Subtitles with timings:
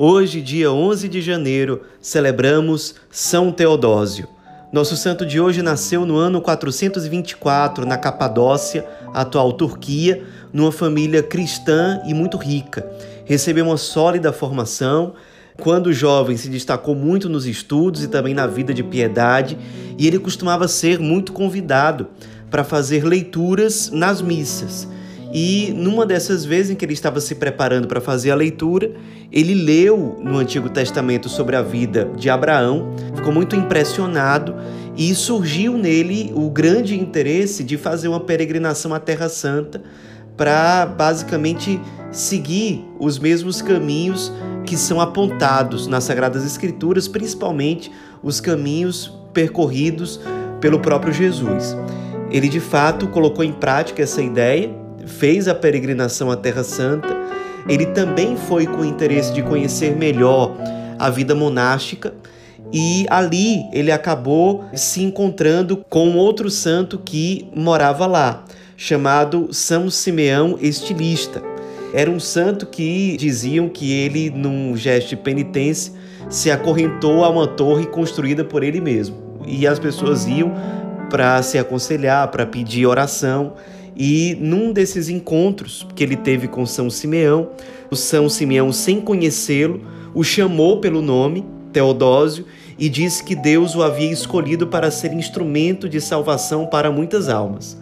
[0.00, 4.28] Hoje, dia 11 de janeiro, celebramos São Teodósio.
[4.72, 10.22] Nosso santo de hoje nasceu no ano 424, na Capadócia, atual Turquia,
[10.52, 12.88] numa família cristã e muito rica.
[13.24, 15.14] Recebeu uma sólida formação.
[15.60, 19.58] Quando jovem, se destacou muito nos estudos e também na vida de piedade,
[19.98, 22.06] e ele costumava ser muito convidado
[22.48, 24.86] para fazer leituras nas missas.
[25.32, 28.92] E numa dessas vezes em que ele estava se preparando para fazer a leitura,
[29.30, 34.54] ele leu no Antigo Testamento sobre a vida de Abraão, ficou muito impressionado
[34.96, 39.82] e surgiu nele o grande interesse de fazer uma peregrinação à Terra Santa
[40.36, 41.78] para basicamente
[42.10, 44.32] seguir os mesmos caminhos
[44.64, 50.20] que são apontados nas Sagradas Escrituras, principalmente os caminhos percorridos
[50.60, 51.76] pelo próprio Jesus.
[52.30, 57.08] Ele de fato colocou em prática essa ideia fez a peregrinação à Terra Santa,
[57.68, 60.56] ele também foi com o interesse de conhecer melhor
[60.98, 62.14] a vida monástica
[62.72, 68.44] e ali ele acabou se encontrando com outro santo que morava lá,
[68.76, 71.42] chamado São Simeão Estilista.
[71.94, 75.94] Era um santo que diziam que ele, num gesto de penitência,
[76.28, 79.16] se acorrentou a uma torre construída por ele mesmo.
[79.46, 80.52] E as pessoas iam
[81.08, 83.54] para se aconselhar, para pedir oração.
[83.98, 87.50] E num desses encontros que ele teve com São Simeão,
[87.90, 89.82] o São Simeão, sem conhecê-lo,
[90.14, 92.46] o chamou pelo nome, Teodósio,
[92.78, 97.76] e disse que Deus o havia escolhido para ser instrumento de salvação para muitas almas.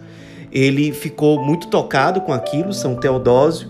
[0.51, 3.69] Ele ficou muito tocado com aquilo, São Teodósio.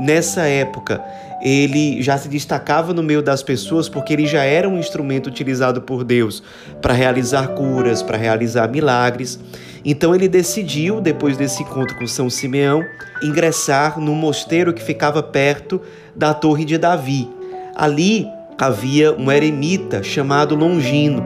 [0.00, 1.00] Nessa época,
[1.40, 5.82] ele já se destacava no meio das pessoas porque ele já era um instrumento utilizado
[5.82, 6.42] por Deus
[6.80, 9.38] para realizar curas, para realizar milagres.
[9.84, 12.82] Então ele decidiu, depois desse encontro com São Simeão,
[13.22, 15.80] ingressar num mosteiro que ficava perto
[16.16, 17.28] da Torre de Davi.
[17.74, 18.26] Ali
[18.58, 21.22] havia um eremita chamado Longino.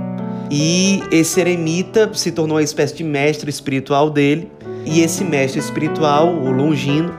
[0.50, 4.50] E esse eremita se tornou uma espécie de mestre espiritual dele.
[4.84, 7.14] E esse mestre espiritual, o Longino,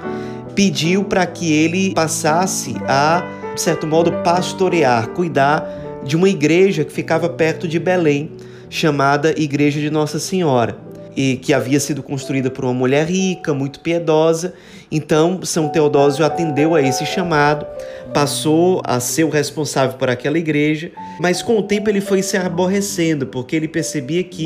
[0.56, 3.24] pediu para que ele passasse a,
[3.54, 5.64] de certo modo, pastorear, cuidar
[6.04, 8.32] de uma igreja que ficava perto de Belém,
[8.70, 13.80] chamada Igreja de Nossa Senhora e que havia sido construída por uma mulher rica, muito
[13.80, 14.54] piedosa.
[14.92, 17.66] Então, São Teodósio atendeu a esse chamado,
[18.14, 22.38] passou a ser o responsável por aquela igreja, mas com o tempo ele foi se
[22.38, 24.46] aborrecendo, porque ele percebia que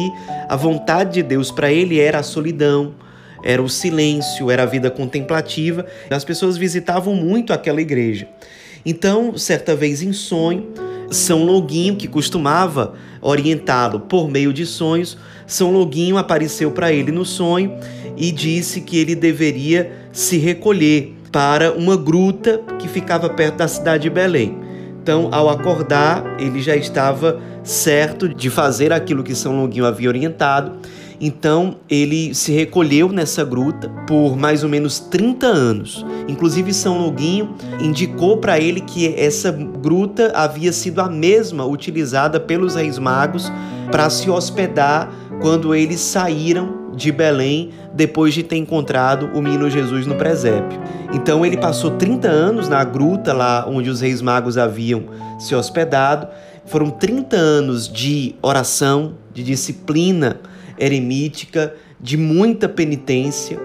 [0.49, 2.93] a vontade de Deus para ele era a solidão,
[3.43, 5.85] era o silêncio, era a vida contemplativa.
[6.09, 8.27] As pessoas visitavam muito aquela igreja.
[8.85, 10.73] Então, certa vez em sonho,
[11.13, 17.23] São Loguinho, que costumava orientá-lo por meio de sonhos, São Loguinho apareceu para ele no
[17.23, 17.77] sonho
[18.17, 24.03] e disse que ele deveria se recolher para uma gruta que ficava perto da cidade
[24.03, 24.57] de Belém.
[25.01, 30.77] Então, ao acordar, ele já estava certo de fazer aquilo que São Longuinho havia orientado
[31.25, 36.05] então ele se recolheu nessa gruta por mais ou menos 30 anos.
[36.27, 42.75] Inclusive São Loguinho indicou para ele que essa gruta havia sido a mesma utilizada pelos
[42.75, 43.49] reis magos
[43.89, 45.09] para se hospedar
[45.41, 50.77] quando eles saíram de Belém depois de ter encontrado o menino Jesus no presépio.
[51.13, 55.05] Então ele passou 30 anos na gruta lá onde os reis magos haviam
[55.39, 56.27] se hospedado.
[56.65, 60.41] Foram 30 anos de oração, de disciplina,
[60.77, 63.59] eremítica, de muita penitência,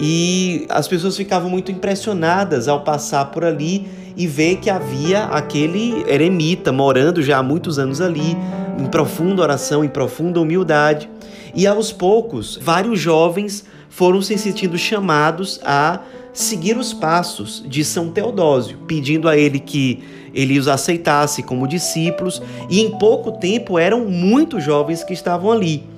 [0.00, 3.86] e as pessoas ficavam muito impressionadas ao passar por ali
[4.16, 8.36] e ver que havia aquele eremita morando já há muitos anos ali,
[8.78, 11.08] em profunda oração, em profunda humildade.
[11.54, 16.00] E aos poucos, vários jovens foram se sentindo chamados a
[16.32, 20.02] seguir os passos de São Teodósio, pedindo a ele que
[20.34, 25.91] ele os aceitasse como discípulos, e em pouco tempo eram muitos jovens que estavam ali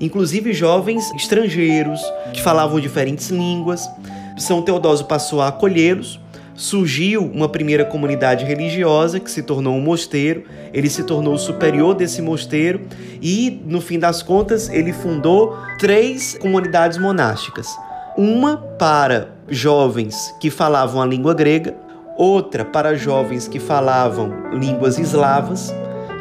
[0.00, 2.00] inclusive jovens estrangeiros
[2.32, 3.88] que falavam diferentes línguas.
[4.38, 6.18] São Teodósio passou a acolhê-los.
[6.54, 10.44] Surgiu uma primeira comunidade religiosa que se tornou um mosteiro,
[10.74, 12.82] ele se tornou o superior desse mosteiro
[13.22, 17.66] e, no fim das contas, ele fundou três comunidades monásticas.
[18.14, 21.74] Uma para jovens que falavam a língua grega,
[22.18, 25.72] outra para jovens que falavam línguas eslavas,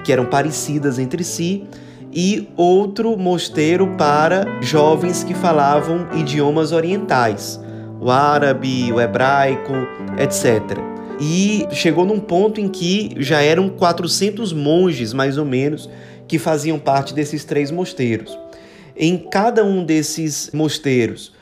[0.06, 1.68] que eram parecidas entre si,
[2.12, 7.60] e outro mosteiro para jovens que falavam idiomas orientais,
[8.00, 9.74] o árabe, o hebraico,
[10.18, 10.78] etc.
[11.20, 15.90] E chegou num ponto em que já eram 400 monges, mais ou menos,
[16.28, 18.38] que faziam parte desses três mosteiros.
[18.96, 21.34] Em cada um desses mosteiros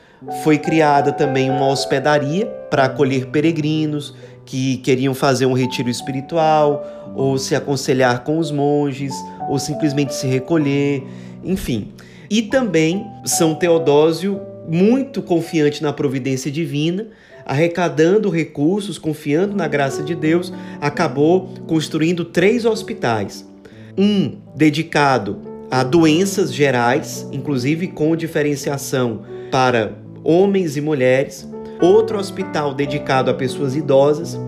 [0.42, 4.14] foi criada também uma hospedaria para acolher peregrinos
[4.48, 9.12] que queriam fazer um retiro espiritual, ou se aconselhar com os monges,
[9.46, 11.04] ou simplesmente se recolher,
[11.44, 11.92] enfim.
[12.30, 17.08] E também São Teodósio, muito confiante na providência divina,
[17.44, 20.50] arrecadando recursos, confiando na graça de Deus,
[20.80, 23.46] acabou construindo três hospitais.
[23.98, 29.92] Um dedicado a doenças gerais, inclusive com diferenciação para
[30.24, 31.46] homens e mulheres,
[31.80, 34.38] outro hospital dedicado a pessoas idosas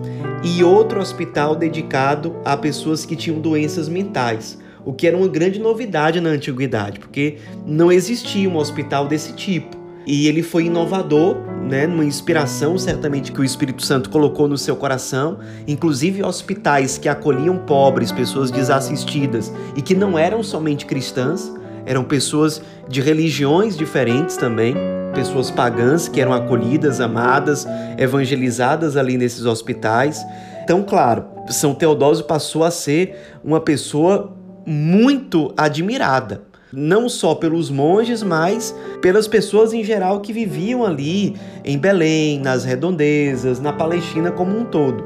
[0.43, 5.59] e outro hospital dedicado a pessoas que tinham doenças mentais, o que era uma grande
[5.59, 9.79] novidade na antiguidade, porque não existia um hospital desse tipo.
[10.05, 14.75] E ele foi inovador, né, uma inspiração certamente que o Espírito Santo colocou no seu
[14.75, 15.37] coração,
[15.67, 21.53] inclusive hospitais que acolhiam pobres, pessoas desassistidas e que não eram somente cristãs,
[21.85, 24.75] eram pessoas de religiões diferentes também,
[25.13, 27.67] pessoas pagãs que eram acolhidas, amadas,
[27.97, 30.25] evangelizadas ali nesses hospitais.
[30.63, 34.33] Então, claro, São Teodósio passou a ser uma pessoa
[34.65, 41.35] muito admirada, não só pelos monges, mas pelas pessoas em geral que viviam ali
[41.65, 45.03] em Belém, nas redondezas, na Palestina como um todo.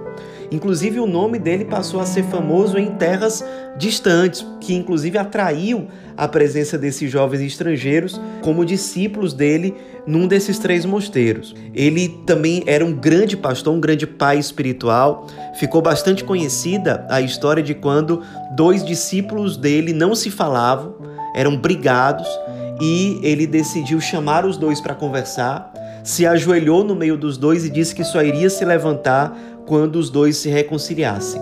[0.51, 3.43] Inclusive, o nome dele passou a ser famoso em terras
[3.77, 9.75] distantes, que inclusive atraiu a presença desses jovens estrangeiros como discípulos dele
[10.07, 11.53] num desses três mosteiros.
[11.73, 15.27] Ele também era um grande pastor, um grande pai espiritual.
[15.59, 18.21] Ficou bastante conhecida a história de quando
[18.55, 20.95] dois discípulos dele não se falavam,
[21.35, 22.27] eram brigados
[22.81, 25.71] e ele decidiu chamar os dois para conversar.
[26.05, 29.35] Se ajoelhou no meio dos dois e disse que só iria se levantar
[29.65, 31.41] quando os dois se reconciliassem.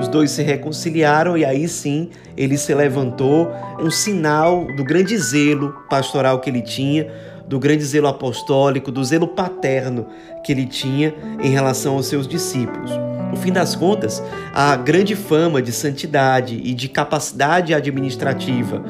[0.00, 3.50] Os dois se reconciliaram e aí sim ele se levantou,
[3.80, 7.10] um sinal do grande zelo pastoral que ele tinha,
[7.48, 10.06] do grande zelo apostólico, do zelo paterno
[10.44, 11.12] que ele tinha
[11.42, 12.92] em relação aos seus discípulos.
[13.32, 14.22] No fim das contas,
[14.54, 18.84] a grande fama de santidade e de capacidade administrativa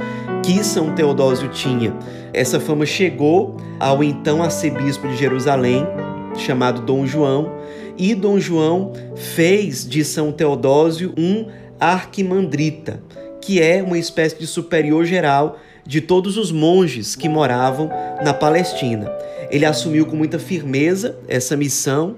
[0.47, 1.93] que São Teodósio tinha,
[2.37, 5.87] essa fama chegou ao então arcebispo de Jerusalém,
[6.37, 7.50] chamado Dom João,
[7.97, 11.47] e Dom João fez de São Teodósio um
[11.81, 13.03] arquimandrita,
[13.41, 15.56] que é uma espécie de superior geral
[15.87, 17.88] de todos os monges que moravam
[18.23, 19.11] na Palestina.
[19.50, 22.17] Ele assumiu com muita firmeza essa missão.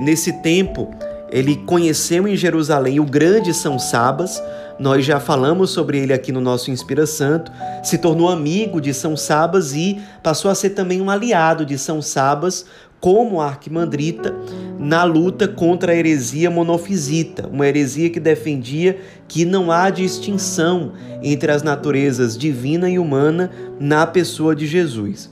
[0.00, 0.92] Nesse tempo,
[1.30, 4.42] ele conheceu em Jerusalém o grande São Sabas,
[4.80, 7.52] nós já falamos sobre ele aqui no nosso Inspira Santo,
[7.84, 12.00] se tornou amigo de São Sabas e passou a ser também um aliado de São
[12.00, 12.64] Sabas
[12.98, 14.34] como arquimandrita
[14.78, 18.98] na luta contra a heresia monofisita, uma heresia que defendia
[19.28, 20.92] que não há distinção
[21.22, 25.30] entre as naturezas divina e humana na pessoa de Jesus.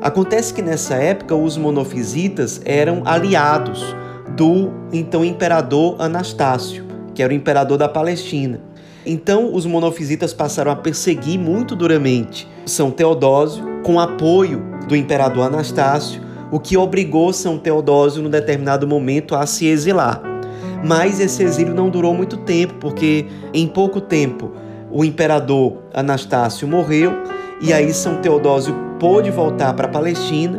[0.00, 3.84] Acontece que nessa época os monofisitas eram aliados
[4.34, 8.65] do então imperador Anastácio, que era o imperador da Palestina.
[9.06, 16.20] Então os monofisitas passaram a perseguir muito duramente São Teodósio, com apoio do imperador Anastácio,
[16.50, 20.20] o que obrigou São Teodósio, no determinado momento, a se exilar.
[20.84, 24.52] Mas esse exílio não durou muito tempo, porque em pouco tempo
[24.90, 27.12] o imperador Anastácio morreu
[27.60, 30.58] e aí São Teodósio pôde voltar para a Palestina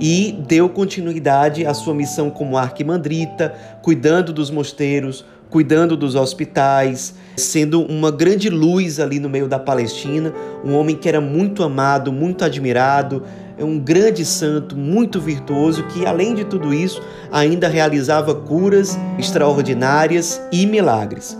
[0.00, 7.82] e deu continuidade à sua missão como arquimandrita, cuidando dos mosteiros, cuidando dos hospitais, sendo
[7.82, 10.32] uma grande luz ali no meio da Palestina,
[10.64, 13.22] um homem que era muito amado, muito admirado,
[13.58, 17.02] é um grande santo, muito virtuoso, que além de tudo isso,
[17.32, 21.36] ainda realizava curas extraordinárias e milagres.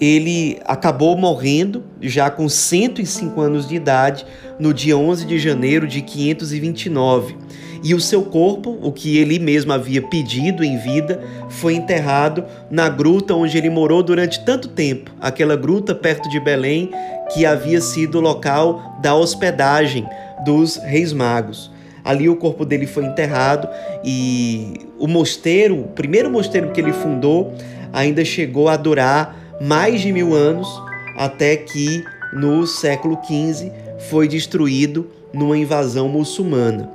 [0.00, 4.24] Ele acabou morrendo já com 105 anos de idade
[4.58, 7.36] no dia 11 de janeiro de 529.
[7.82, 12.88] E o seu corpo, o que ele mesmo havia pedido em vida, foi enterrado na
[12.88, 16.90] gruta onde ele morou durante tanto tempo, aquela gruta perto de Belém
[17.32, 20.06] que havia sido o local da hospedagem
[20.44, 21.70] dos Reis Magos.
[22.04, 23.68] Ali o corpo dele foi enterrado
[24.04, 27.54] e o mosteiro, o primeiro mosteiro que ele fundou,
[27.92, 30.82] ainda chegou a durar mais de mil anos,
[31.16, 32.02] até que
[32.32, 33.70] no século XV
[34.08, 36.90] foi destruído numa invasão muçulmana.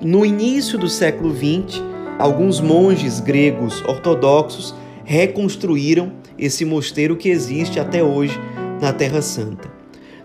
[0.00, 1.82] No início do século XX,
[2.18, 4.74] alguns monges gregos ortodoxos
[5.04, 8.38] reconstruíram esse mosteiro que existe até hoje
[8.80, 9.68] na Terra Santa.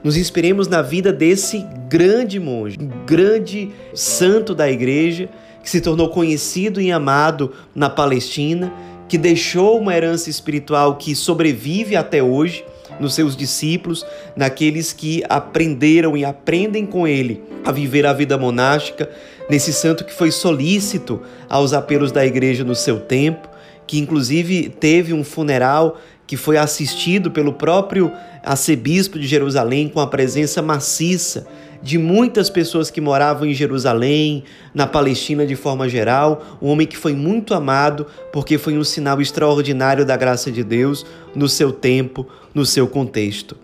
[0.03, 5.29] nos inspiremos na vida desse grande monge, grande santo da igreja,
[5.63, 8.71] que se tornou conhecido e amado na Palestina,
[9.13, 12.65] que deixou uma herança espiritual que sobrevive até hoje
[12.99, 14.03] nos seus discípulos,
[14.35, 19.07] naqueles que aprenderam e aprendem com ele a viver a vida monástica,
[19.47, 23.47] nesse santo que foi solícito aos apelos da igreja no seu tempo,
[23.85, 30.07] que inclusive teve um funeral que foi assistido pelo próprio arcebispo de Jerusalém com a
[30.07, 31.45] presença maciça
[31.83, 36.95] de muitas pessoas que moravam em Jerusalém, na Palestina de forma geral, um homem que
[36.95, 42.25] foi muito amado porque foi um sinal extraordinário da graça de Deus no seu tempo,
[42.55, 43.57] no seu contexto.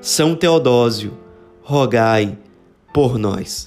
[0.00, 1.18] São Teodósio,
[1.62, 2.38] rogai
[2.92, 3.66] por nós.